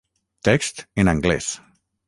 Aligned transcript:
Text 0.49 0.81
en 1.03 1.13
anglès. 1.15 1.53